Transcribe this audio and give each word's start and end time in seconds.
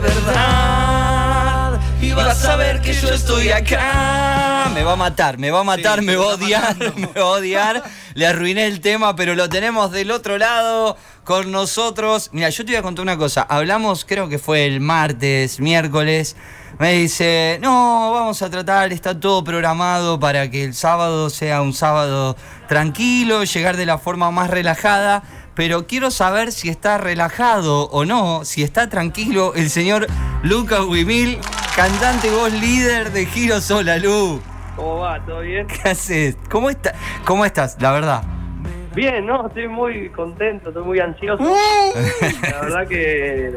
verdad 0.00 1.80
y 2.02 2.12
vas 2.12 2.44
a 2.44 2.56
ver 2.56 2.80
que 2.80 2.94
yo 2.94 3.08
estoy 3.10 3.50
acá. 3.50 4.70
Me 4.74 4.82
va 4.82 4.92
a 4.92 4.96
matar, 4.96 5.38
me 5.38 5.50
va 5.50 5.60
a 5.60 5.64
matar, 5.64 6.02
me 6.02 6.16
va 6.16 6.24
a 6.24 6.34
odiar, 6.34 6.76
me 6.96 7.06
va 7.06 7.20
a 7.20 7.26
odiar. 7.26 7.82
Le 8.14 8.26
arruiné 8.26 8.66
el 8.66 8.80
tema, 8.80 9.14
pero 9.14 9.34
lo 9.34 9.48
tenemos 9.48 9.90
del 9.92 10.10
otro 10.10 10.38
lado 10.38 10.96
con 11.24 11.52
nosotros. 11.52 12.30
Mira, 12.32 12.48
yo 12.48 12.64
te 12.64 12.72
voy 12.72 12.78
a 12.78 12.82
contar 12.82 13.02
una 13.02 13.18
cosa. 13.18 13.42
Hablamos, 13.42 14.04
creo 14.04 14.28
que 14.28 14.38
fue 14.38 14.66
el 14.66 14.80
martes, 14.80 15.60
miércoles. 15.60 16.36
Me 16.78 16.92
dice, 16.92 17.58
no, 17.60 18.12
vamos 18.12 18.40
a 18.40 18.48
tratar, 18.48 18.92
está 18.92 19.18
todo 19.18 19.44
programado 19.44 20.18
para 20.18 20.50
que 20.50 20.64
el 20.64 20.74
sábado 20.74 21.28
sea 21.28 21.60
un 21.60 21.74
sábado 21.74 22.36
tranquilo, 22.68 23.44
llegar 23.44 23.76
de 23.76 23.84
la 23.84 23.98
forma 23.98 24.30
más 24.30 24.48
relajada 24.48 25.22
pero 25.60 25.86
quiero 25.86 26.10
saber 26.10 26.52
si 26.52 26.70
está 26.70 26.96
relajado 26.96 27.90
o 27.90 28.06
no, 28.06 28.46
si 28.46 28.62
está 28.62 28.88
tranquilo 28.88 29.52
el 29.54 29.68
señor 29.68 30.06
Lucas 30.42 30.86
Wimil, 30.88 31.36
cantante 31.76 32.28
y 32.28 32.30
voz 32.30 32.50
líder 32.50 33.12
de 33.12 33.26
Giro 33.26 33.60
Sola, 33.60 33.98
Lu. 33.98 34.40
¿Cómo 34.74 35.00
va? 35.00 35.22
¿Todo 35.26 35.40
bien? 35.40 35.66
¿Qué 35.66 35.90
haces? 35.90 36.38
¿Cómo, 36.50 36.70
está? 36.70 36.94
¿Cómo 37.26 37.44
estás, 37.44 37.76
la 37.78 37.92
verdad? 37.92 38.22
Bien, 38.94 39.26
no, 39.26 39.48
estoy 39.48 39.68
muy 39.68 40.08
contento, 40.08 40.70
estoy 40.70 40.82
muy 40.82 40.98
ansioso. 40.98 41.44
la 41.44 42.60
verdad 42.62 42.88
que 42.88 43.52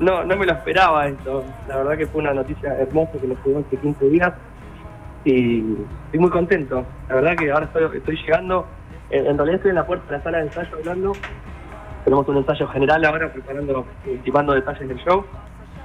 no, 0.00 0.24
no 0.24 0.34
me 0.34 0.46
lo 0.46 0.52
esperaba 0.52 1.08
esto. 1.08 1.44
La 1.68 1.76
verdad 1.76 1.98
que 1.98 2.06
fue 2.06 2.22
una 2.22 2.32
noticia 2.32 2.72
hermosa 2.78 3.12
que 3.20 3.26
nos 3.26 3.36
tuvimos 3.42 3.66
hace 3.66 3.76
15 3.76 4.04
días 4.08 4.32
y 5.26 5.58
estoy 6.06 6.20
muy 6.20 6.30
contento. 6.30 6.86
La 7.10 7.16
verdad 7.16 7.36
que 7.36 7.50
ahora 7.50 7.66
estoy, 7.66 7.98
estoy 7.98 8.16
llegando 8.16 8.66
en, 9.10 9.36
realidad 9.36 9.56
estoy 9.56 9.70
en 9.70 9.76
la 9.76 9.86
puerta 9.86 10.06
de 10.06 10.18
la 10.18 10.22
sala 10.22 10.38
de 10.38 10.44
ensayo 10.44 10.76
hablando. 10.76 11.12
Tenemos 12.04 12.28
un 12.28 12.36
ensayo 12.38 12.68
general 12.68 13.04
ahora, 13.04 13.32
preparando, 13.32 13.86
ultimando 14.06 14.54
detalles 14.54 14.88
del 14.88 14.98
show. 14.98 15.24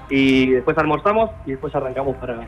Y 0.09 0.51
después 0.51 0.77
almorzamos 0.77 1.31
y 1.45 1.51
después 1.51 1.73
arrancamos 1.75 2.15
para, 2.17 2.45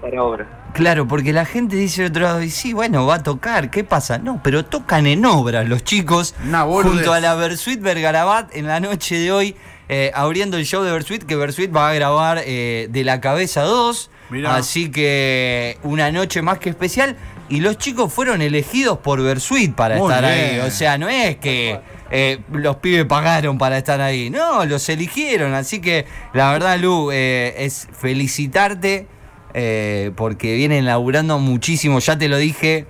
para 0.00 0.22
obra. 0.22 0.46
Claro, 0.74 1.06
porque 1.06 1.32
la 1.32 1.44
gente 1.44 1.76
dice 1.76 2.06
otro 2.06 2.22
lado, 2.22 2.42
y 2.42 2.50
sí, 2.50 2.72
bueno, 2.72 3.06
va 3.06 3.16
a 3.16 3.22
tocar, 3.22 3.70
¿qué 3.70 3.84
pasa? 3.84 4.18
No, 4.18 4.40
pero 4.42 4.64
tocan 4.64 5.06
en 5.06 5.24
obra 5.24 5.64
los 5.64 5.84
chicos 5.84 6.34
junto 6.82 7.12
a 7.12 7.20
la 7.20 7.34
Versuit 7.34 7.80
Vergarabat 7.80 8.54
en 8.54 8.66
la 8.66 8.80
noche 8.80 9.18
de 9.18 9.32
hoy, 9.32 9.56
eh, 9.88 10.10
abriendo 10.14 10.56
el 10.56 10.64
show 10.64 10.82
de 10.82 10.92
Versuit, 10.92 11.24
que 11.24 11.36
Versuit 11.36 11.74
va 11.74 11.90
a 11.90 11.94
grabar 11.94 12.40
eh, 12.44 12.88
de 12.90 13.04
la 13.04 13.20
cabeza 13.20 13.62
2. 13.62 14.10
Así 14.46 14.90
que 14.90 15.78
una 15.82 16.10
noche 16.10 16.40
más 16.40 16.58
que 16.58 16.70
especial. 16.70 17.16
Y 17.52 17.60
los 17.60 17.76
chicos 17.76 18.10
fueron 18.10 18.40
elegidos 18.40 18.96
por 18.96 19.22
Versuit 19.22 19.74
para 19.74 19.98
estar 19.98 20.24
ahí. 20.24 20.58
O 20.60 20.70
sea, 20.70 20.96
no 20.96 21.10
es 21.10 21.36
que 21.36 21.78
eh, 22.10 22.38
los 22.50 22.76
pibes 22.76 23.04
pagaron 23.04 23.58
para 23.58 23.76
estar 23.76 24.00
ahí. 24.00 24.30
No, 24.30 24.64
los 24.64 24.88
eligieron. 24.88 25.52
Así 25.52 25.78
que 25.78 26.06
la 26.32 26.50
verdad, 26.50 26.78
Lu, 26.78 27.10
eh, 27.12 27.52
es 27.58 27.88
felicitarte 27.92 29.06
eh, 29.52 30.12
porque 30.16 30.56
vienen 30.56 30.86
laburando 30.86 31.38
muchísimo. 31.38 31.98
Ya 31.98 32.16
te 32.16 32.30
lo 32.30 32.38
dije 32.38 32.86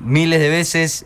miles 0.00 0.40
de 0.40 0.48
veces 0.48 1.04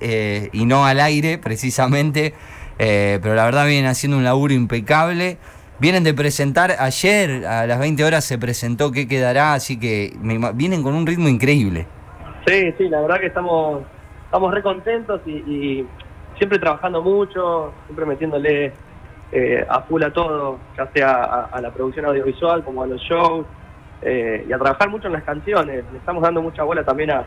y 0.53 0.65
no 0.67 0.87
al 0.87 1.01
aire, 1.01 1.37
precisamente. 1.39 2.33
pero 2.79 3.35
la 3.35 3.45
verdad 3.45 3.67
vienen 3.67 3.91
haciendo 3.91 4.19
un 4.19 4.23
laburo 4.23 4.55
impecable. 4.55 5.37
Vienen 5.81 6.05
de 6.05 6.15
presentar 6.15 6.77
ayer, 6.79 7.45
a 7.45 7.67
las 7.67 7.81
20 7.81 8.05
horas 8.05 8.25
se 8.25 8.39
presentó 8.39 8.93
qué 8.93 9.09
quedará, 9.09 9.55
así 9.55 9.79
que 9.79 10.17
vienen 10.55 10.85
con 10.85 10.95
un 10.95 11.09
ritmo 11.09 11.27
increíble. 11.27 11.89
Sí, 12.47 12.73
sí, 12.79 12.89
la 12.89 13.01
verdad 13.03 13.21
que 13.21 13.27
estamos, 13.27 13.83
estamos 14.25 14.55
re 14.55 14.63
contentos 14.63 15.21
y, 15.27 15.87
siempre 16.39 16.59
trabajando 16.59 17.03
mucho, 17.03 17.73
siempre 17.85 18.07
metiéndole 18.07 18.73
eh, 19.31 19.67
a 19.69 19.83
full 19.83 20.03
a 20.03 20.11
todo, 20.11 20.59
ya 20.75 20.87
sea 20.93 21.49
a, 21.53 21.61
la 21.61 21.71
producción 21.71 22.07
audiovisual 22.07 22.65
como 22.65 22.83
a 22.83 22.87
los 22.87 22.99
shows, 23.03 23.45
eh, 24.01 24.47
y 24.49 24.53
a 24.53 24.59
trabajar 24.59 24.89
mucho 24.89 25.09
en 25.09 25.13
las 25.15 25.25
canciones. 25.25 25.85
Le 25.93 25.99
estamos 25.99 26.23
dando 26.23 26.41
mucha 26.41 26.63
bola 26.63 26.83
también 26.83 27.11
a, 27.11 27.27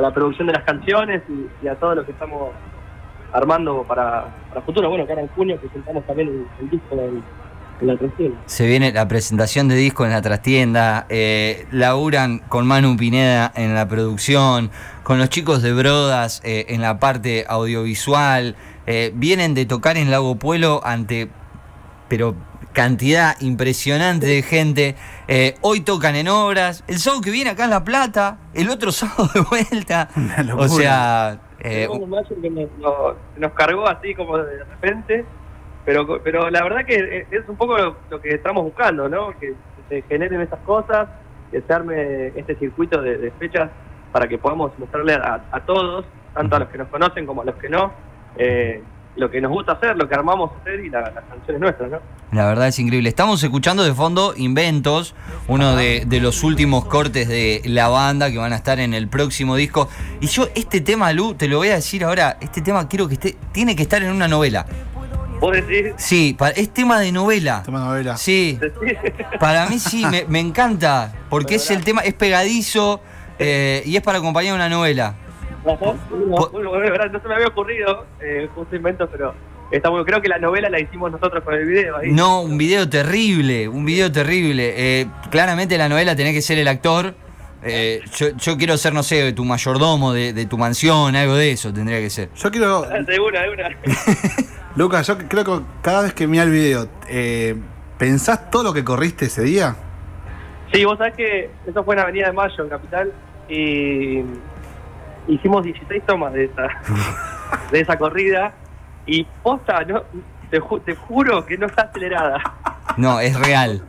la 0.00 0.12
producción 0.12 0.46
de 0.46 0.52
las 0.52 0.62
canciones 0.62 1.22
y, 1.62 1.66
a 1.66 1.74
todo 1.74 1.96
lo 1.96 2.04
que 2.04 2.12
estamos 2.12 2.50
armando 3.32 3.82
para, 3.82 4.26
para 4.50 4.60
futuro. 4.60 4.88
Bueno, 4.88 5.04
que 5.06 5.12
ahora 5.12 5.22
en 5.22 5.28
junio 5.28 5.56
presentamos 5.58 6.04
también 6.04 6.28
el, 6.28 6.46
el 6.60 6.70
disco 6.70 6.94
del 6.94 7.22
se 8.46 8.66
viene 8.66 8.92
la 8.92 9.08
presentación 9.08 9.68
de 9.68 9.74
disco 9.74 10.04
en 10.04 10.12
la 10.12 10.22
trastienda, 10.22 11.06
eh, 11.08 11.66
laburan 11.70 12.38
con 12.38 12.66
Manu 12.66 12.96
Pineda 12.96 13.52
en 13.54 13.74
la 13.74 13.88
producción, 13.88 14.70
con 15.02 15.18
los 15.18 15.28
chicos 15.28 15.62
de 15.62 15.72
Brodas 15.72 16.40
eh, 16.44 16.66
en 16.68 16.80
la 16.80 16.98
parte 16.98 17.44
audiovisual, 17.48 18.56
eh, 18.86 19.12
vienen 19.14 19.54
de 19.54 19.66
tocar 19.66 19.96
en 19.96 20.10
Lago 20.10 20.36
Pueblo 20.36 20.80
ante, 20.84 21.28
pero 22.08 22.34
cantidad 22.74 23.40
impresionante 23.40 24.26
de 24.26 24.42
gente. 24.42 24.96
Eh, 25.28 25.54
hoy 25.62 25.80
tocan 25.80 26.16
en 26.16 26.28
obras, 26.28 26.84
el 26.86 26.98
sábado 26.98 27.22
que 27.22 27.30
viene 27.30 27.50
acá 27.50 27.64
en 27.64 27.70
La 27.70 27.84
Plata, 27.84 28.38
el 28.52 28.68
otro 28.68 28.92
sábado 28.92 29.30
de 29.32 29.40
vuelta. 29.40 30.10
O 30.58 30.68
sea... 30.68 31.40
Eh, 31.66 31.88
nos 33.38 33.52
cargó 33.52 33.88
así 33.88 34.14
como 34.14 34.36
de 34.36 34.64
repente 34.64 35.24
pero, 35.84 36.22
pero 36.22 36.50
la 36.50 36.62
verdad 36.62 36.84
que 36.86 37.26
es 37.30 37.48
un 37.48 37.56
poco 37.56 37.76
lo, 37.76 38.20
que 38.20 38.30
estamos 38.30 38.64
buscando, 38.64 39.08
¿no? 39.08 39.38
Que 39.38 39.54
se 39.88 40.02
generen 40.02 40.40
estas 40.40 40.60
cosas, 40.60 41.08
que 41.50 41.60
se 41.60 41.72
arme 41.72 42.28
este 42.28 42.56
circuito 42.56 43.02
de, 43.02 43.30
fechas 43.38 43.70
para 44.12 44.26
que 44.26 44.38
podamos 44.38 44.72
mostrarle 44.78 45.14
a, 45.14 45.60
todos, 45.66 46.06
tanto 46.32 46.56
a 46.56 46.60
los 46.60 46.68
que 46.68 46.78
nos 46.78 46.88
conocen 46.88 47.26
como 47.26 47.42
a 47.42 47.44
los 47.44 47.56
que 47.56 47.68
no, 47.68 47.92
eh, 48.36 48.82
lo 49.16 49.30
que 49.30 49.40
nos 49.40 49.52
gusta 49.52 49.72
hacer, 49.72 49.96
lo 49.96 50.08
que 50.08 50.14
armamos 50.14 50.50
hacer 50.60 50.80
y 50.80 50.88
las 50.88 51.10
canciones 51.10 51.60
nuestras, 51.60 51.90
¿no? 51.90 51.98
La 52.32 52.46
verdad 52.46 52.66
es 52.66 52.78
increíble. 52.80 53.08
Estamos 53.08 53.42
escuchando 53.44 53.84
de 53.84 53.94
fondo 53.94 54.34
Inventos, 54.36 55.14
uno 55.46 55.76
de, 55.76 56.04
de, 56.04 56.20
los 56.20 56.42
últimos 56.42 56.84
cortes 56.86 57.28
de 57.28 57.62
la 57.66 57.88
banda 57.88 58.30
que 58.32 58.38
van 58.38 58.52
a 58.52 58.56
estar 58.56 58.80
en 58.80 58.92
el 58.92 59.06
próximo 59.06 59.54
disco. 59.54 59.88
Y 60.20 60.26
yo, 60.26 60.48
este 60.56 60.80
tema, 60.80 61.12
Lu, 61.12 61.34
te 61.34 61.46
lo 61.46 61.58
voy 61.58 61.68
a 61.68 61.74
decir 61.74 62.02
ahora, 62.04 62.36
este 62.40 62.60
tema 62.60 62.88
quiero 62.88 63.06
que 63.06 63.14
esté, 63.14 63.36
tiene 63.52 63.76
que 63.76 63.82
estar 63.82 64.02
en 64.02 64.10
una 64.10 64.26
novela. 64.26 64.66
¿Vos 65.44 65.52
decís? 65.52 65.92
Sí, 65.98 66.34
es 66.56 66.70
tema 66.72 66.98
de 67.00 67.12
novela. 67.12 67.62
Tema 67.64 67.80
de 67.80 67.84
novela. 67.86 68.16
Sí. 68.16 68.58
para 69.40 69.66
mí 69.66 69.78
sí, 69.78 70.02
me, 70.26 70.40
encanta. 70.40 71.12
Porque 71.28 71.56
es 71.56 71.70
el 71.70 71.84
tema, 71.84 72.00
es 72.00 72.14
pegadizo 72.14 73.02
eh, 73.38 73.82
y 73.84 73.94
es 73.94 74.02
para 74.02 74.18
acompañar 74.18 74.54
una 74.54 74.70
novela. 74.70 75.14
no, 75.66 75.76
se 77.20 77.28
me 77.28 77.34
había 77.34 77.48
ocurrido, 77.48 78.06
eh, 78.20 78.48
justo 78.54 78.74
invento, 78.74 79.06
pero 79.10 79.34
está 79.70 79.90
bueno. 79.90 80.06
Creo 80.06 80.22
que 80.22 80.28
la 80.28 80.38
novela 80.38 80.70
la 80.70 80.80
hicimos 80.80 81.12
nosotros 81.12 81.44
con 81.44 81.52
el 81.52 81.66
video. 81.66 81.96
No, 82.04 82.40
un 82.40 82.56
video 82.56 82.88
terrible, 82.88 83.68
un 83.68 83.84
video 83.84 84.10
terrible. 84.10 84.72
Eh, 84.74 85.06
claramente 85.30 85.76
la 85.76 85.90
novela 85.90 86.16
tenés 86.16 86.32
que 86.32 86.40
ser 86.40 86.58
el 86.58 86.68
actor. 86.68 87.14
Eh, 87.66 88.00
yo, 88.16 88.56
quiero 88.56 88.78
ser, 88.78 88.94
no 88.94 89.02
sé, 89.02 89.32
tu 89.34 89.44
mayordomo 89.44 90.14
de, 90.14 90.46
tu 90.46 90.56
mansión, 90.56 91.14
algo 91.16 91.34
de 91.34 91.52
eso 91.52 91.70
tendría 91.70 91.98
que 91.98 92.08
ser. 92.08 92.30
Yo 92.34 92.50
quiero. 92.50 92.82
De 93.06 93.20
una, 93.20 93.42
de 93.42 93.50
una. 93.50 93.68
Lucas, 94.76 95.06
yo 95.06 95.16
creo 95.16 95.44
que 95.44 95.64
cada 95.82 96.02
vez 96.02 96.14
que 96.14 96.26
mira 96.26 96.42
el 96.42 96.50
video, 96.50 96.88
eh, 97.08 97.54
¿pensás 97.96 98.50
todo 98.50 98.64
lo 98.64 98.72
que 98.72 98.82
corriste 98.82 99.26
ese 99.26 99.42
día? 99.42 99.76
Sí, 100.72 100.84
vos 100.84 100.98
sabés 100.98 101.14
que 101.14 101.50
eso 101.64 101.84
fue 101.84 101.94
en 101.94 102.00
Avenida 102.00 102.26
de 102.26 102.32
Mayo, 102.32 102.64
en 102.64 102.68
Capital, 102.68 103.12
y 103.48 104.24
hicimos 105.28 105.62
16 105.62 106.02
tomas 106.04 106.32
de 106.32 106.46
esa, 106.46 106.68
de 107.70 107.80
esa 107.80 107.96
corrida, 107.96 108.52
y 109.06 109.24
posta, 109.44 109.84
no, 109.84 110.02
te, 110.50 110.58
juro 110.96 111.46
que 111.46 111.56
no 111.56 111.66
está 111.66 111.82
acelerada. 111.82 112.42
No, 112.96 113.20
es 113.20 113.38
real. 113.38 113.80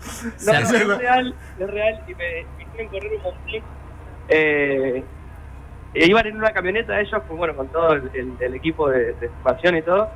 No, 0.46 0.54
es, 0.54 0.72
real, 1.00 1.36
es 1.60 1.68
real, 1.68 2.04
y 2.08 2.14
me, 2.14 2.46
hicieron 2.64 2.92
correr 2.92 3.12
un 3.18 3.24
montón. 3.24 3.64
Eh, 4.30 5.04
e 5.96 6.08
iban 6.08 6.28
en 6.28 6.38
una 6.38 6.52
camioneta 6.52 7.00
ellos, 7.00 7.22
pues, 7.28 7.38
bueno, 7.38 7.56
con 7.56 7.68
todo 7.70 7.94
el, 7.94 8.54
equipo 8.54 8.90
de, 8.90 9.14
de 9.14 9.78
y 9.78 9.82
todo, 9.82 10.10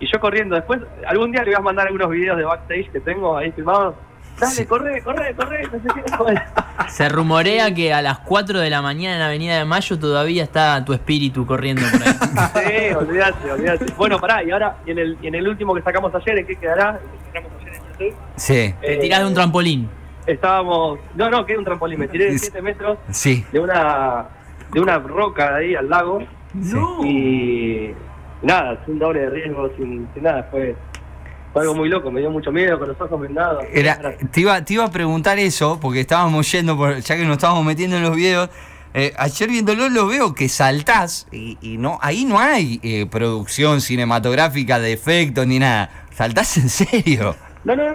y 0.00 0.06
yo 0.10 0.20
corriendo. 0.20 0.54
Después, 0.54 0.80
algún 1.06 1.32
día 1.32 1.42
le 1.42 1.50
voy 1.50 1.56
a 1.56 1.60
mandar 1.60 1.86
algunos 1.86 2.10
videos 2.10 2.36
de 2.36 2.44
backstage 2.44 2.90
que 2.90 3.00
tengo 3.00 3.36
ahí 3.36 3.52
filmados. 3.52 3.94
Dale, 4.38 4.66
corre, 4.66 5.02
corre, 5.02 5.34
corre. 5.34 5.68
Se 6.88 7.08
rumorea 7.08 7.74
que 7.74 7.92
a 7.92 8.00
las 8.00 8.20
4 8.20 8.60
de 8.60 8.70
la 8.70 8.80
mañana 8.80 9.16
en 9.16 9.22
Avenida 9.22 9.58
de 9.58 9.64
Mayo 9.64 9.98
todavía 9.98 10.44
está 10.44 10.84
tu 10.84 10.92
espíritu 10.92 11.44
corriendo 11.44 11.82
por 11.90 12.02
ahí. 12.02 12.88
sí, 12.88 12.94
olvídate, 12.94 13.50
olvídate. 13.50 13.86
Bueno, 13.96 14.18
pará, 14.20 14.44
y 14.44 14.52
ahora, 14.52 14.76
y 14.86 14.92
en 14.92 14.98
el, 14.98 15.18
en 15.22 15.34
el 15.34 15.48
último 15.48 15.74
que 15.74 15.82
sacamos 15.82 16.14
ayer, 16.14 16.38
¿en 16.38 16.46
qué 16.46 16.56
quedará? 16.56 17.00
El 17.02 17.10
que 17.10 17.26
sacamos 17.26 17.62
ayer 17.62 17.74
en 17.74 17.82
YouTube. 17.88 18.16
Sí. 18.36 18.74
Te 18.80 18.94
eh, 18.94 18.98
tirás 18.98 19.20
de 19.20 19.26
un 19.26 19.34
trampolín. 19.34 19.90
Estábamos. 20.24 21.00
No, 21.16 21.30
no, 21.30 21.44
que 21.44 21.54
es 21.54 21.58
un 21.58 21.64
trampolín. 21.64 21.98
Me 21.98 22.06
tiré 22.06 22.30
de 22.30 22.38
7 22.38 22.62
metros. 22.62 22.98
Sí. 23.10 23.44
De 23.50 23.58
una, 23.58 24.26
de 24.72 24.80
una 24.80 24.98
roca 24.98 25.54
de 25.54 25.64
ahí 25.64 25.74
al 25.74 25.88
lago. 25.88 26.22
No. 26.54 27.04
Y 27.04 27.92
nada, 28.42 28.82
sin 28.86 28.98
doble 28.98 29.20
de 29.20 29.30
riesgo, 29.30 29.70
sin, 29.76 30.08
nada, 30.20 30.48
fue, 30.50 30.76
algo 31.54 31.74
muy 31.74 31.88
loco, 31.88 32.10
me 32.10 32.20
dio 32.20 32.30
mucho 32.30 32.52
miedo 32.52 32.78
con 32.78 32.88
los 32.88 33.00
ojos 33.00 33.20
vendados. 33.20 33.64
Era, 33.72 34.16
te, 34.30 34.40
iba, 34.40 34.64
te 34.64 34.74
iba 34.74 34.84
a 34.84 34.90
preguntar 34.90 35.38
eso, 35.38 35.78
porque 35.80 36.00
estábamos 36.00 36.50
yendo, 36.52 36.76
por, 36.76 36.98
ya 37.00 37.16
que 37.16 37.24
nos 37.24 37.32
estábamos 37.32 37.64
metiendo 37.64 37.96
en 37.96 38.02
los 38.02 38.14
videos, 38.14 38.48
eh, 38.94 39.12
ayer 39.18 39.50
viéndolo 39.50 39.88
lo 39.88 40.06
veo 40.06 40.34
que 40.34 40.48
saltás 40.48 41.28
y, 41.30 41.76
no 41.78 41.98
ahí 42.00 42.24
no 42.24 42.38
hay 42.38 42.80
eh, 42.82 43.06
producción 43.06 43.80
cinematográfica 43.80 44.78
de 44.78 44.92
efectos 44.92 45.46
ni 45.46 45.58
nada. 45.58 45.90
Saltás 46.10 46.56
en 46.56 46.68
serio. 46.68 47.36
No, 47.64 47.76
no. 47.76 47.94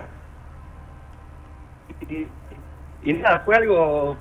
y, 3.03 3.13
nada, 3.13 3.41
fue 3.45 3.55
algo... 3.55 4.17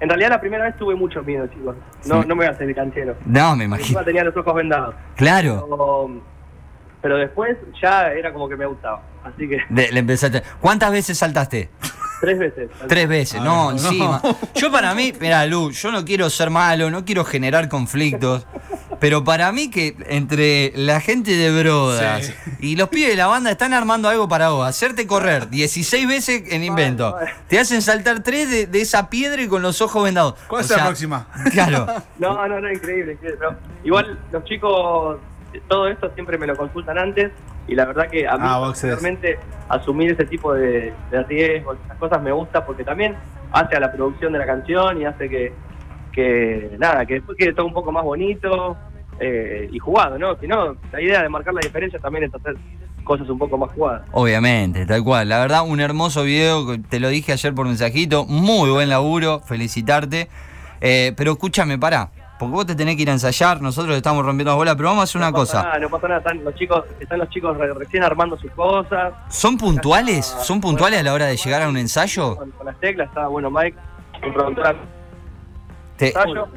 En 0.00 0.08
realidad 0.08 0.30
la 0.30 0.40
primera 0.40 0.64
vez 0.64 0.76
tuve 0.76 0.94
mucho 0.94 1.22
miedo, 1.22 1.46
chicos. 1.46 1.76
No, 2.06 2.22
no 2.24 2.34
me 2.34 2.44
voy 2.44 2.46
a 2.46 2.50
hacer 2.50 2.68
el 2.68 2.74
canchero. 2.74 3.16
No, 3.24 3.56
me 3.56 3.64
imagino. 3.64 4.04
tenía 4.04 4.24
los 4.24 4.36
ojos 4.36 4.54
vendados. 4.54 4.94
Claro. 5.16 6.22
Pero, 7.00 7.16
después 7.18 7.56
ya 7.82 8.12
era 8.12 8.32
como 8.32 8.48
que 8.48 8.56
me 8.56 8.66
gustaba. 8.66 9.02
Así 9.24 9.48
que... 9.48 9.58
le 9.70 9.98
empezaste. 9.98 10.42
¿Cuántas 10.60 10.90
veces 10.90 11.18
saltaste? 11.18 11.70
Tres 12.24 12.38
veces. 12.38 12.70
Tres 12.88 13.06
veces, 13.06 13.42
no, 13.42 13.70
encima. 13.70 14.22
Yo 14.54 14.72
para 14.72 14.94
mí, 14.94 15.12
mira, 15.20 15.44
Lu, 15.44 15.70
yo 15.72 15.92
no 15.92 16.06
quiero 16.06 16.30
ser 16.30 16.48
malo, 16.48 16.90
no 16.90 17.04
quiero 17.04 17.22
generar 17.22 17.68
conflictos, 17.68 18.46
pero 18.98 19.22
para 19.24 19.52
mí 19.52 19.70
que 19.70 19.94
entre 20.08 20.72
la 20.74 21.02
gente 21.02 21.36
de 21.36 21.60
Brodas 21.60 22.32
y 22.60 22.76
los 22.76 22.88
pibes 22.88 23.10
de 23.10 23.16
la 23.16 23.26
banda 23.26 23.50
están 23.50 23.74
armando 23.74 24.08
algo 24.08 24.26
para 24.26 24.48
vos, 24.48 24.66
hacerte 24.66 25.06
correr 25.06 25.50
16 25.50 26.08
veces 26.08 26.44
en 26.50 26.64
invento. 26.64 27.14
Te 27.46 27.58
hacen 27.58 27.82
saltar 27.82 28.22
tres 28.22 28.70
de, 28.72 28.80
esa 28.80 29.10
piedra 29.10 29.42
y 29.42 29.46
con 29.46 29.60
los 29.60 29.82
ojos 29.82 30.02
vendados. 30.02 30.36
¿Cuál 30.48 30.64
es 30.64 30.70
la 30.70 30.84
próxima? 30.84 31.26
Claro. 31.52 31.86
No, 32.18 32.48
no, 32.48 32.60
no, 32.60 32.72
increíble. 32.72 33.18
igual 33.82 34.18
los 34.32 34.44
chicos, 34.44 35.18
todo 35.68 35.88
esto 35.88 36.10
siempre 36.14 36.38
me 36.38 36.46
lo 36.46 36.56
consultan 36.56 36.96
antes 36.96 37.32
y 37.66 37.74
la 37.74 37.86
verdad 37.86 38.08
que 38.08 38.26
a 38.26 38.36
mí 38.36 38.44
ah, 38.46 38.72
realmente 38.82 39.38
asumir 39.68 40.12
ese 40.12 40.26
tipo 40.26 40.52
de, 40.52 40.92
de 41.10 41.22
riesgos, 41.24 41.78
esas 41.84 41.96
cosas 41.98 42.22
me 42.22 42.32
gusta 42.32 42.64
porque 42.64 42.84
también 42.84 43.16
hace 43.52 43.76
a 43.76 43.80
la 43.80 43.92
producción 43.92 44.32
de 44.32 44.38
la 44.38 44.46
canción 44.46 45.00
y 45.00 45.04
hace 45.04 45.28
que, 45.28 45.52
que 46.12 46.76
nada, 46.78 47.06
que 47.06 47.14
después 47.14 47.38
quede 47.38 47.54
todo 47.54 47.66
un 47.66 47.72
poco 47.72 47.90
más 47.92 48.04
bonito 48.04 48.76
eh, 49.20 49.68
y 49.72 49.78
jugado, 49.78 50.18
¿no? 50.18 50.36
Si 50.38 50.46
no, 50.46 50.76
la 50.92 51.00
idea 51.00 51.22
de 51.22 51.28
marcar 51.28 51.54
la 51.54 51.60
diferencia 51.60 51.98
también 51.98 52.24
es 52.24 52.34
hacer 52.34 52.56
cosas 53.04 53.28
un 53.28 53.38
poco 53.38 53.56
más 53.56 53.72
jugadas. 53.72 54.02
Obviamente, 54.12 54.86
tal 54.86 55.04
cual. 55.04 55.28
La 55.28 55.38
verdad, 55.38 55.62
un 55.66 55.80
hermoso 55.80 56.24
video, 56.24 56.80
te 56.88 57.00
lo 57.00 57.08
dije 57.08 57.32
ayer 57.32 57.54
por 57.54 57.66
mensajito, 57.66 58.26
muy 58.26 58.70
buen 58.70 58.88
laburo, 58.88 59.40
felicitarte. 59.40 60.28
Eh, 60.80 61.12
pero 61.16 61.32
escúchame, 61.32 61.78
para 61.78 62.10
porque 62.38 62.52
vos 62.52 62.66
te 62.66 62.74
tenés 62.74 62.96
que 62.96 63.02
ir 63.02 63.10
a 63.10 63.12
ensayar, 63.12 63.60
nosotros 63.60 63.96
estamos 63.96 64.24
rompiendo 64.24 64.50
las 64.50 64.56
bolas, 64.56 64.76
pero 64.76 64.88
vamos 64.88 65.02
a 65.02 65.04
hacer 65.04 65.20
una 65.20 65.32
cosa. 65.32 65.78
no 65.78 65.88
pasa 65.88 66.08
nada, 66.08 66.20
están 66.20 66.44
los 66.44 66.54
chicos, 66.54 66.84
están 66.98 67.18
los 67.18 67.28
chicos 67.30 67.56
recién 67.56 68.02
armando 68.02 68.36
sus 68.36 68.50
cosas. 68.52 69.12
¿Son 69.28 69.56
puntuales? 69.56 70.26
¿Son 70.26 70.60
puntuales 70.60 71.00
a 71.00 71.02
la 71.02 71.12
hora 71.12 71.26
de 71.26 71.36
llegar 71.36 71.62
a 71.62 71.68
un 71.68 71.76
ensayo? 71.76 72.36
Con, 72.36 72.52
las 72.64 72.78
teclas 72.80 73.08
está 73.08 73.28
bueno 73.28 73.50
Mike, 73.50 73.76
un 74.26 74.32
productor 74.32 74.76
ensayo. 75.98 76.48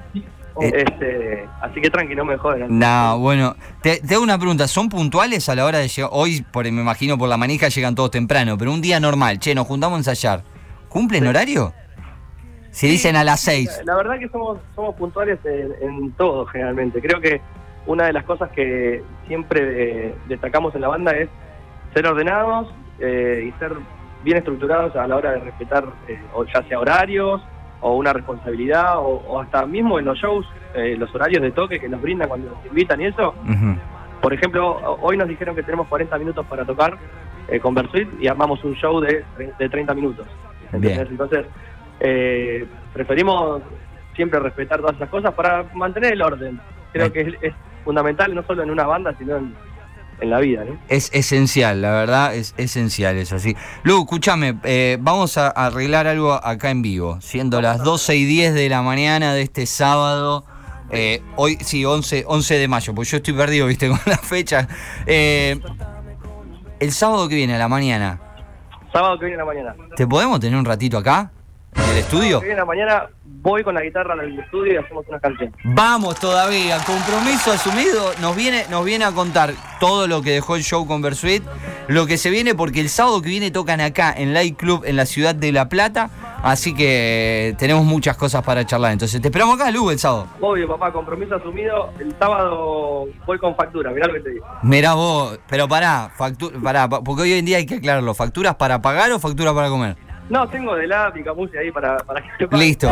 Eh, 0.59 0.85
este, 0.87 1.47
así 1.61 1.79
que 1.79 1.89
tranqui, 1.91 2.15
no 2.15 2.25
me 2.25 2.35
joden. 2.37 2.79
No, 2.79 3.19
bueno, 3.19 3.55
te, 3.83 3.99
te, 3.99 4.15
hago 4.15 4.23
una 4.23 4.39
pregunta, 4.39 4.67
¿son 4.67 4.89
puntuales 4.89 5.47
a 5.49 5.55
la 5.55 5.65
hora 5.65 5.77
de 5.77 5.87
llegar? 5.87 6.09
Hoy, 6.11 6.43
por, 6.51 6.63
me 6.71 6.81
imagino 6.81 7.15
por 7.15 7.29
la 7.29 7.37
manija, 7.37 7.67
llegan 7.67 7.93
todos 7.93 8.09
temprano, 8.09 8.57
pero 8.57 8.73
un 8.73 8.81
día 8.81 8.99
normal, 8.99 9.37
che, 9.37 9.53
nos 9.53 9.67
juntamos 9.67 9.97
a 9.97 9.99
ensayar. 9.99 10.43
¿Cumplen 10.89 11.27
horario? 11.27 11.73
Si 12.71 12.87
dicen 12.87 13.15
a 13.15 13.23
las 13.23 13.41
seis. 13.41 13.81
La, 13.85 13.95
verdad 13.95 14.19
que 14.19 14.29
somos, 14.29 14.59
somos 14.75 14.95
puntuales 14.95 15.39
en, 15.45 16.11
todo, 16.13 16.45
generalmente. 16.45 17.01
Creo 17.01 17.19
que 17.19 17.41
una 17.85 18.05
de 18.05 18.13
las 18.13 18.23
cosas 18.23 18.49
que 18.51 19.03
siempre 19.27 20.07
eh, 20.07 20.15
destacamos 20.27 20.75
en 20.75 20.81
la 20.81 20.89
banda 20.89 21.11
es 21.11 21.29
ser 21.93 22.05
ordenados 22.05 22.67
eh, 22.99 23.49
y 23.49 23.59
ser 23.59 23.73
bien 24.23 24.37
estructurados 24.37 24.95
a 24.95 25.07
la 25.07 25.15
hora 25.15 25.31
de 25.31 25.39
respetar 25.39 25.85
eh, 26.07 26.19
ya 26.53 26.63
sea 26.67 26.79
horarios 26.79 27.41
o 27.79 27.95
una 27.95 28.11
responsabilidad 28.11 28.97
o, 28.97 29.39
hasta 29.39 29.65
mismo 29.65 29.99
en 29.99 30.05
los 30.05 30.17
shows, 30.17 30.45
los 30.97 31.13
horarios 31.13 31.43
de 31.43 31.51
toque 31.51 31.79
que 31.79 31.87
nos 31.87 32.01
brindan 32.01 32.27
cuando 32.27 32.49
nos 32.49 32.65
invitan 32.65 32.99
y 33.01 33.05
eso. 33.05 33.35
Por 34.19 34.33
ejemplo, 34.33 34.97
hoy 35.01 35.15
nos 35.15 35.27
dijeron 35.27 35.55
que 35.55 35.61
tenemos 35.61 35.87
40 35.87 36.17
minutos 36.17 36.45
para 36.47 36.65
tocar 36.65 36.97
con 37.61 37.75
Versuit 37.75 38.09
y 38.19 38.27
armamos 38.27 38.63
un 38.63 38.73
show 38.73 38.99
de, 38.99 39.23
de 39.59 39.69
30 39.69 39.93
minutos. 39.93 40.25
Entonces, 40.73 41.45
eh, 41.99 42.65
preferimos 42.93 43.61
siempre 44.15 44.39
respetar 44.39 44.79
todas 44.79 44.95
esas 44.95 45.09
cosas 45.09 45.33
para 45.33 45.63
mantener 45.73 46.13
el 46.13 46.21
orden. 46.21 46.59
Creo 46.91 47.11
que 47.11 47.37
es, 47.41 47.53
fundamental 47.85 48.35
no 48.35 48.43
solo 48.45 48.63
en 48.63 48.71
una 48.71 48.85
banda, 48.85 49.15
sino 49.17 49.37
en, 49.37 49.55
la 50.19 50.39
vida. 50.39 50.65
Es 50.89 51.13
esencial, 51.13 51.79
la 51.79 51.91
verdad, 51.91 52.33
es 52.33 52.55
esencial 52.57 53.15
eso, 53.17 53.37
sí. 53.37 53.55
Lu, 53.83 54.01
escúchame, 54.01 54.57
eh, 54.63 54.97
vamos 54.99 55.37
a 55.37 55.49
arreglar 55.49 56.07
algo 56.07 56.33
acá 56.33 56.71
en 56.71 56.81
vivo, 56.81 57.21
siendo 57.21 57.61
las 57.61 57.83
12 57.83 58.15
y 58.15 58.25
10 58.25 58.55
de 58.55 58.67
la 58.67 58.81
mañana 58.81 59.35
de 59.35 59.43
este 59.43 59.67
sábado. 59.67 60.43
Eh, 60.89 61.21
hoy, 61.35 61.57
sí, 61.61 61.85
11, 61.85 62.23
11 62.27 62.55
de 62.55 62.67
mayo, 62.67 62.95
pues 62.95 63.11
yo 63.11 63.17
estoy 63.17 63.35
perdido, 63.35 63.67
viste, 63.67 63.89
con 63.89 63.99
la 64.07 64.17
fecha. 64.17 64.67
Eh, 65.05 65.61
el 66.79 66.91
sábado 66.91 67.29
que 67.29 67.35
viene 67.35 67.53
a 67.53 67.59
la 67.59 67.67
mañana. 67.67 68.19
Sábado 68.91 69.19
que 69.19 69.25
viene 69.27 69.41
a 69.41 69.45
la 69.45 69.53
mañana. 69.53 69.75
¿Te 69.95 70.07
podemos 70.07 70.39
tener 70.39 70.57
un 70.57 70.65
ratito 70.65 70.97
acá? 70.97 71.31
¿En 71.75 71.83
el 71.83 71.97
estudio? 71.97 72.43
en 72.43 72.57
la 72.57 72.65
mañana 72.65 73.07
voy 73.23 73.63
con 73.63 73.75
la 73.75 73.81
guitarra 73.81 74.13
al 74.13 74.39
estudio 74.39 74.73
y 74.73 74.77
hacemos 74.77 75.05
una 75.07 75.19
canción. 75.19 75.53
Vamos 75.63 76.19
todavía, 76.19 76.77
compromiso 76.85 77.51
asumido. 77.51 78.11
Nos 78.21 78.35
viene, 78.35 78.65
nos 78.69 78.83
viene 78.83 79.05
a 79.05 79.11
contar 79.11 79.53
todo 79.79 80.07
lo 80.07 80.21
que 80.21 80.31
dejó 80.31 80.55
el 80.55 80.63
show 80.63 80.87
con 80.87 81.01
Versuit, 81.01 81.43
lo 81.87 82.07
que 82.07 82.17
se 82.17 82.29
viene, 82.29 82.55
porque 82.55 82.81
el 82.81 82.89
sábado 82.89 83.21
que 83.21 83.29
viene 83.29 83.51
tocan 83.51 83.79
acá 83.79 84.13
en 84.15 84.33
Light 84.33 84.57
Club 84.57 84.83
en 84.85 84.95
la 84.95 85.05
ciudad 85.05 85.35
de 85.35 85.51
La 85.51 85.69
Plata. 85.69 86.09
Así 86.43 86.73
que 86.73 87.55
tenemos 87.57 87.83
muchas 87.83 88.15
cosas 88.15 88.43
para 88.43 88.65
charlar. 88.65 88.91
Entonces, 88.91 89.21
te 89.21 89.27
esperamos 89.27 89.59
acá, 89.59 89.71
Lu, 89.71 89.89
el 89.89 89.99
sábado. 89.99 90.27
Obvio, 90.39 90.67
papá, 90.67 90.91
compromiso 90.91 91.35
asumido. 91.35 91.91
El 91.99 92.15
sábado 92.17 93.05
voy 93.25 93.39
con 93.39 93.55
factura, 93.55 93.91
mirá 93.91 94.07
lo 94.07 94.13
que 94.13 94.19
te 94.19 94.29
digo. 94.31 94.45
Mirá 94.61 94.93
vos, 94.93 95.39
pero 95.47 95.67
pará, 95.67 96.11
factura, 96.15 96.59
pará, 96.59 96.89
porque 96.89 97.23
hoy 97.23 97.33
en 97.33 97.45
día 97.45 97.57
hay 97.57 97.65
que 97.65 97.75
aclararlo. 97.75 98.13
¿Facturas 98.13 98.55
para 98.55 98.81
pagar 98.81 99.11
o 99.11 99.19
facturas 99.19 99.53
para 99.53 99.69
comer? 99.69 99.97
No, 100.29 100.47
tengo 100.49 100.75
de 100.75 100.87
la 100.87 101.13
y 101.15 101.57
ahí 101.57 101.71
para, 101.71 101.97
para 101.99 102.21
que 102.21 102.29
se 102.37 102.57
Listo. 102.57 102.89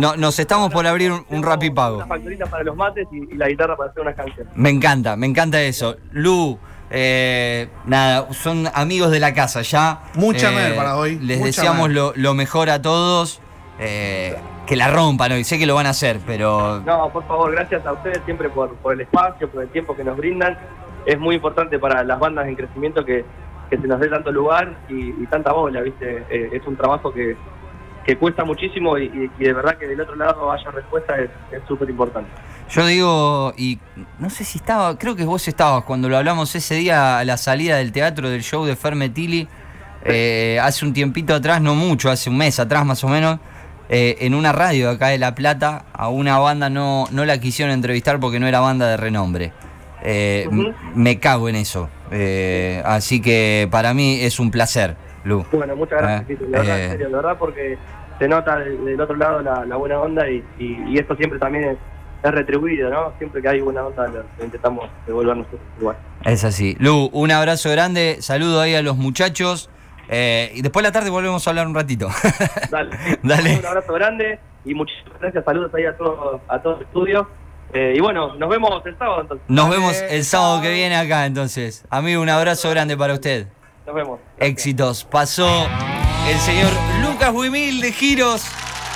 No, 0.00 0.16
nos 0.16 0.38
estamos 0.38 0.70
por 0.70 0.86
abrir 0.86 1.12
un, 1.12 1.24
un 1.30 1.62
y 1.62 1.70
pago. 1.70 1.96
Una 1.96 2.06
facturita 2.06 2.46
para 2.46 2.62
los 2.62 2.76
mates 2.76 3.06
y, 3.10 3.34
la 3.34 3.48
guitarra 3.48 3.76
para 3.76 3.90
hacer 3.90 4.02
unas 4.02 4.14
canciones. 4.14 4.52
Me 4.54 4.70
encanta, 4.70 5.16
me 5.16 5.26
encanta 5.26 5.60
eso. 5.62 5.96
Lu, 6.12 6.58
eh, 6.90 7.68
nada, 7.86 8.32
son 8.32 8.68
amigos 8.74 9.10
de 9.10 9.20
la 9.20 9.32
casa 9.32 9.62
ya. 9.62 10.02
Mucha 10.14 10.50
eh, 10.50 10.74
para 10.74 10.96
hoy. 10.96 11.18
Les 11.18 11.42
deseamos 11.42 11.90
lo, 11.90 12.12
lo, 12.16 12.34
mejor 12.34 12.70
a 12.70 12.82
todos. 12.82 13.40
Eh, 13.78 14.36
que 14.66 14.76
la 14.76 14.88
rompan 14.88 15.32
hoy, 15.32 15.42
sé 15.42 15.58
que 15.58 15.66
lo 15.66 15.74
van 15.74 15.86
a 15.86 15.90
hacer, 15.90 16.20
pero. 16.26 16.80
No, 16.80 17.08
por 17.10 17.26
favor, 17.26 17.50
gracias 17.50 17.84
a 17.86 17.92
ustedes 17.92 18.20
siempre 18.24 18.50
por, 18.50 18.74
por 18.76 18.92
el 18.92 19.00
espacio, 19.00 19.48
por 19.48 19.62
el 19.62 19.68
tiempo 19.70 19.96
que 19.96 20.04
nos 20.04 20.16
brindan. 20.16 20.58
Es 21.06 21.18
muy 21.18 21.36
importante 21.36 21.78
para 21.78 22.04
las 22.04 22.18
bandas 22.20 22.46
en 22.46 22.54
crecimiento 22.54 23.04
que 23.04 23.24
que 23.70 23.78
se 23.78 23.86
nos 23.86 24.00
dé 24.00 24.08
tanto 24.08 24.32
lugar 24.32 24.76
y, 24.88 25.26
tanta 25.26 25.52
bola, 25.52 25.80
¿viste? 25.80 26.24
Eh, 26.28 26.50
es 26.52 26.66
un 26.66 26.76
trabajo 26.76 27.12
que, 27.12 27.36
cuesta 28.18 28.44
muchísimo 28.44 28.98
y, 28.98 29.30
de 29.38 29.52
verdad 29.52 29.78
que 29.78 29.86
del 29.86 30.00
otro 30.00 30.16
lado 30.16 30.50
haya 30.50 30.68
respuesta 30.72 31.16
es 31.16 31.30
súper 31.68 31.88
importante. 31.88 32.28
Yo 32.70 32.86
digo, 32.86 33.52
y 33.56 33.80
no 34.20 34.30
sé 34.30 34.44
si 34.44 34.58
estaba, 34.58 34.96
creo 34.96 35.16
que 35.16 35.24
vos 35.24 35.48
estabas 35.48 35.82
cuando 35.82 36.08
lo 36.08 36.16
hablamos 36.16 36.54
ese 36.54 36.76
día 36.76 37.18
a 37.18 37.24
la 37.24 37.36
salida 37.36 37.78
del 37.78 37.90
teatro 37.90 38.30
del 38.30 38.42
show 38.42 38.64
de 38.64 38.76
Fermetili, 38.76 39.48
eh, 40.04 40.58
hace 40.62 40.86
un 40.86 40.92
tiempito 40.92 41.34
atrás, 41.34 41.60
no 41.60 41.74
mucho, 41.74 42.10
hace 42.10 42.30
un 42.30 42.38
mes 42.38 42.60
atrás 42.60 42.86
más 42.86 43.02
o 43.02 43.08
menos, 43.08 43.40
eh, 43.88 44.18
en 44.20 44.36
una 44.36 44.52
radio 44.52 44.88
de 44.88 44.94
acá 44.94 45.08
de 45.08 45.18
La 45.18 45.34
Plata, 45.34 45.86
a 45.92 46.10
una 46.10 46.38
banda 46.38 46.70
no, 46.70 47.06
no 47.10 47.24
la 47.24 47.38
quisieron 47.40 47.74
entrevistar 47.74 48.20
porque 48.20 48.38
no 48.38 48.46
era 48.46 48.60
banda 48.60 48.86
de 48.88 48.96
renombre. 48.96 49.52
Eh, 50.04 50.48
me 50.94 51.18
cago 51.18 51.48
en 51.48 51.56
eso. 51.56 51.88
Eh, 52.10 52.82
así 52.84 53.22
que 53.22 53.68
para 53.70 53.94
mí 53.94 54.20
es 54.20 54.40
un 54.40 54.50
placer, 54.50 54.96
Lu. 55.24 55.44
Bueno, 55.52 55.76
muchas 55.76 56.02
gracias, 56.02 56.40
la, 56.40 56.58
verdad, 56.58 56.80
eh. 56.80 56.90
serio, 56.90 57.10
verdad, 57.10 57.36
porque 57.38 57.78
se 58.18 58.28
nota 58.28 58.58
del, 58.58 59.00
otro 59.00 59.16
lado 59.16 59.40
la, 59.40 59.76
buena 59.76 60.00
onda 60.00 60.28
y, 60.28 60.42
esto 60.98 61.14
siempre 61.16 61.38
también 61.38 61.78
es, 62.22 62.30
retribuido, 62.32 62.90
¿no? 62.90 63.14
Siempre 63.16 63.40
que 63.40 63.48
hay 63.48 63.60
buena 63.60 63.82
onda 63.82 64.06
lo, 64.08 64.44
intentamos 64.44 64.90
devolver 65.06 65.36
nosotros 65.36 65.60
igual. 65.78 65.96
Es 66.24 66.44
así. 66.44 66.76
Lu, 66.78 67.08
un 67.12 67.30
abrazo 67.30 67.70
grande, 67.70 68.18
saludo 68.20 68.60
ahí 68.60 68.74
a 68.74 68.82
los 68.82 68.96
muchachos. 68.96 69.70
y 70.08 70.60
después 70.60 70.82
de 70.82 70.88
la 70.88 70.92
tarde 70.92 71.10
volvemos 71.10 71.46
a 71.46 71.50
hablar 71.50 71.66
un 71.66 71.74
ratito. 71.74 72.08
Dale. 72.70 72.90
Dale. 73.22 73.58
Un 73.60 73.66
abrazo 73.66 73.92
grande 73.94 74.38
y 74.64 74.74
muchísimas 74.74 75.18
gracias. 75.20 75.44
Saludos 75.44 75.72
ahí 75.74 75.84
a 75.84 75.96
todo, 75.96 76.40
a 76.48 76.58
todo 76.60 76.76
el 76.76 76.82
estudio. 76.82 77.28
Eh, 77.72 77.94
y 77.96 78.00
bueno, 78.00 78.34
nos 78.34 78.48
vemos 78.48 78.84
el 78.84 78.98
sábado 78.98 79.22
entonces. 79.22 79.46
Nos 79.48 79.70
vemos 79.70 79.94
el 80.08 80.24
sábado 80.24 80.60
que 80.60 80.72
viene 80.72 80.96
acá 80.96 81.26
entonces. 81.26 81.84
Amigo, 81.88 82.20
un 82.20 82.28
abrazo 82.28 82.68
grande 82.70 82.96
para 82.96 83.14
usted. 83.14 83.46
Nos 83.86 83.94
vemos. 83.94 84.20
Éxitos. 84.38 85.04
Pasó 85.04 85.66
el 86.28 86.38
señor 86.38 86.72
Lucas 87.02 87.32
Buimil 87.32 87.80
de 87.80 87.92
Giros. 87.92 88.44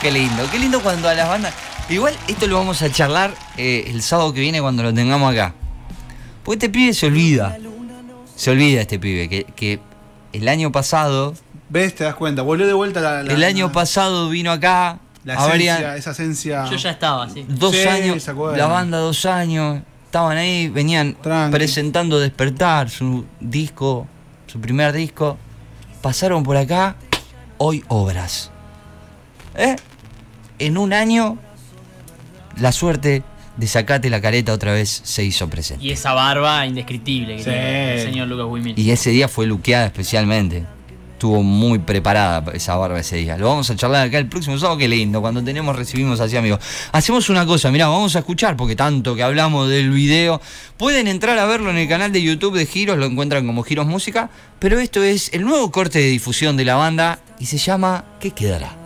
Qué 0.00 0.10
lindo, 0.10 0.44
qué 0.50 0.58
lindo 0.58 0.80
cuando 0.80 1.08
a 1.08 1.14
las 1.14 1.28
bandas... 1.28 1.54
Igual 1.88 2.14
esto 2.28 2.46
lo 2.46 2.56
vamos 2.56 2.80
a 2.82 2.90
charlar 2.90 3.34
eh, 3.58 3.84
el 3.88 4.02
sábado 4.02 4.32
que 4.32 4.40
viene 4.40 4.60
cuando 4.60 4.82
lo 4.82 4.92
tengamos 4.92 5.32
acá. 5.32 5.54
Porque 6.42 6.66
este 6.66 6.70
pibe 6.70 6.94
se 6.94 7.06
olvida. 7.06 7.56
Se 8.34 8.50
olvida 8.50 8.80
este 8.80 8.98
pibe, 8.98 9.28
que, 9.28 9.80
el 10.32 10.48
año 10.48 10.72
pasado... 10.72 11.34
¿Ves? 11.68 11.94
Te 11.94 12.04
das 12.04 12.14
cuenta, 12.14 12.42
volvió 12.42 12.66
de 12.66 12.72
vuelta 12.72 13.00
la... 13.00 13.20
el 13.20 13.44
año 13.44 13.70
pasado 13.70 14.28
vino 14.28 14.50
acá, 14.50 14.98
la 15.24 15.34
esencia, 15.34 15.96
esa 15.96 16.10
esencia. 16.10 16.70
Yo 16.70 16.76
ya 16.76 16.90
estaba, 16.90 17.28
sí. 17.28 17.44
Dos 17.48 17.74
años, 17.86 18.26
la 18.56 18.66
banda 18.66 18.98
dos 18.98 19.24
años, 19.26 19.82
estaban 20.04 20.36
ahí, 20.36 20.68
venían 20.68 21.16
presentando 21.50 22.20
Despertar, 22.20 22.90
su 22.90 23.24
disco, 23.40 24.06
su 24.46 24.60
primer 24.60 24.92
disco. 24.92 25.38
Pasaron 26.02 26.42
por 26.42 26.56
acá 26.56 26.96
hoy 27.58 27.82
obras. 27.88 28.50
¿Eh? 29.56 29.76
En 30.58 30.76
un 30.76 30.92
año, 30.92 31.38
la 32.58 32.72
suerte 32.72 33.22
de 33.56 33.66
sacate 33.66 34.10
la 34.10 34.20
careta 34.20 34.52
otra 34.52 34.72
vez 34.72 35.00
se 35.04 35.24
hizo 35.24 35.48
presente. 35.48 35.84
Y 35.84 35.90
esa 35.90 36.12
barba 36.12 36.66
indescriptible 36.66 37.36
que 37.36 37.44
tiene 37.44 37.94
el 37.94 38.00
señor 38.02 38.28
Lucas 38.28 38.46
Wimil. 38.48 38.78
Y 38.78 38.90
ese 38.90 39.10
día 39.10 39.28
fue 39.28 39.46
luqueada 39.46 39.86
especialmente. 39.86 40.66
Estuvo 41.14 41.42
muy 41.44 41.78
preparada 41.78 42.52
esa 42.52 42.76
barba 42.76 42.98
ese 42.98 43.16
día. 43.16 43.38
Lo 43.38 43.48
vamos 43.48 43.70
a 43.70 43.76
charlar 43.76 44.08
acá 44.08 44.18
el 44.18 44.28
próximo 44.28 44.58
sábado, 44.58 44.76
qué 44.76 44.88
lindo, 44.88 45.20
cuando 45.20 45.42
tenemos, 45.42 45.74
recibimos 45.74 46.18
así 46.20 46.36
amigos. 46.36 46.58
Hacemos 46.90 47.30
una 47.30 47.46
cosa, 47.46 47.70
mirá, 47.70 47.86
vamos 47.86 48.16
a 48.16 48.18
escuchar, 48.18 48.56
porque 48.56 48.74
tanto 48.74 49.14
que 49.14 49.22
hablamos 49.22 49.68
del 49.70 49.90
video. 49.90 50.40
Pueden 50.76 51.06
entrar 51.06 51.38
a 51.38 51.46
verlo 51.46 51.70
en 51.70 51.78
el 51.78 51.88
canal 51.88 52.12
de 52.12 52.20
YouTube 52.20 52.58
de 52.58 52.66
Giros, 52.66 52.98
lo 52.98 53.06
encuentran 53.06 53.46
como 53.46 53.62
Giros 53.62 53.86
Música, 53.86 54.28
pero 54.58 54.80
esto 54.80 55.02
es 55.04 55.30
el 55.32 55.44
nuevo 55.44 55.70
corte 55.70 56.00
de 56.00 56.08
difusión 56.08 56.56
de 56.56 56.64
la 56.64 56.74
banda 56.74 57.20
y 57.38 57.46
se 57.46 57.58
llama 57.58 58.04
¿Qué 58.18 58.32
quedará? 58.32 58.83